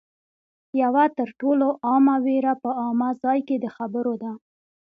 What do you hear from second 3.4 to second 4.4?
کې د خبرو ده